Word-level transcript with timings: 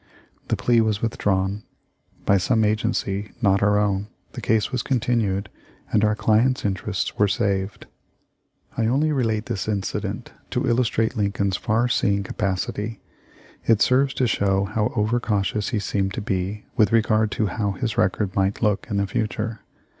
The 0.47 0.55
plea 0.55 0.81
was 0.81 0.99
with 1.03 1.15
drawn. 1.19 1.61
By 2.25 2.37
some 2.37 2.63
agency— 2.63 3.31
not 3.49 3.61
our 3.61 3.77
own— 3.77 4.07
the 4.33 4.41
case 4.41 4.71
was 4.71 4.81
continued 4.81 5.47
and 5.91 6.03
our 6.03 6.15
client's 6.15 6.65
interests 6.65 7.19
were 7.19 7.27
saved. 7.27 7.85
328 8.73 8.73
THE 8.73 8.73
LIFE 8.73 8.73
OF 8.73 8.75
LINCOLN. 8.77 8.91
I 8.91 8.93
only 8.95 9.11
relate 9.11 9.45
this 9.45 9.67
incident 9.67 10.31
to 10.49 10.67
illustrate 10.67 11.15
Lincoln's 11.15 11.55
far 11.57 11.87
seeing 11.87 12.23
capacity; 12.23 12.99
it 13.67 13.79
serves 13.79 14.15
to 14.15 14.25
show 14.25 14.65
how 14.65 14.91
over 14.95 15.19
cautious 15.19 15.69
he 15.69 15.77
seemed 15.77 16.13
to 16.15 16.21
be 16.21 16.65
with 16.75 16.91
regard 16.91 17.29
to 17.33 17.45
how 17.45 17.73
his 17.73 17.95
record 17.99 18.33
might 18.35 18.63
look 18.63 18.87
in 18.89 18.97
the 18.97 19.05
future. 19.05 19.59